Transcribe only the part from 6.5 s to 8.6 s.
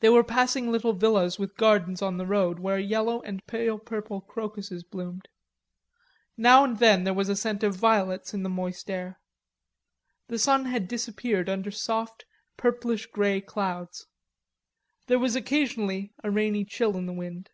and then there was a scent of violets in the